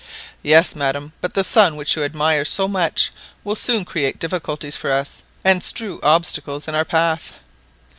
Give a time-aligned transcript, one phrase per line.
[0.41, 3.11] "Yes, madam; but the sun which you admire so much
[3.43, 7.35] will soon create difficulties for us, and strew obstacles in our path."